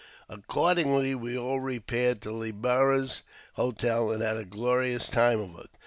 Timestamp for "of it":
5.39-5.69